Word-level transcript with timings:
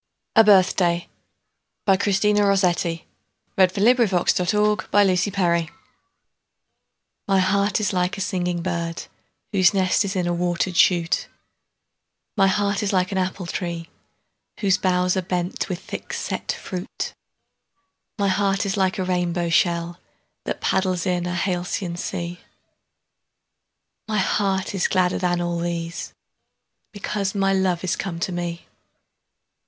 f 0.35 0.47
English 0.47 0.65
Verse: 0.65 1.03
1250–1900. 1.85 1.93
Christina 2.01 2.37
Georgina 2.39 2.47
Rossetti. 2.49 3.05
1830–1894 3.59 3.67
780. 3.67 3.67
A 3.67 3.67
Birthday 3.67 3.83
MY 7.27 7.37
heart 7.37 7.79
is 7.79 7.93
like 7.93 8.17
a 8.17 8.21
singing 8.21 8.63
bird 8.63 9.03
Whose 9.51 9.75
nest 9.75 10.03
is 10.03 10.15
in 10.15 10.25
a 10.25 10.33
water'd 10.33 10.75
shoot; 10.75 11.27
My 12.35 12.47
heart 12.47 12.81
is 12.81 12.91
like 12.91 13.11
an 13.11 13.19
apple 13.19 13.45
tree 13.45 13.89
Whose 14.61 14.79
boughs 14.79 15.15
are 15.15 15.21
bent 15.21 15.69
with 15.69 15.77
thick 15.79 16.13
set 16.13 16.51
fruit; 16.51 17.13
My 18.17 18.29
heart 18.29 18.65
is 18.65 18.75
like 18.75 18.97
a 18.97 19.03
rainbow 19.03 19.49
shell 19.49 19.99
5 20.45 20.45
That 20.45 20.61
paddles 20.61 21.05
in 21.05 21.27
a 21.27 21.35
halcyon 21.35 21.95
sea; 21.95 22.39
My 24.07 24.17
heart 24.17 24.73
is 24.73 24.87
gladder 24.87 25.19
than 25.19 25.39
all 25.41 25.59
these, 25.59 26.11
Because 26.91 27.35
my 27.35 27.53
love 27.53 27.83
is 27.83 27.95
come 27.95 28.19
to 28.21 28.31
me. 28.31 28.65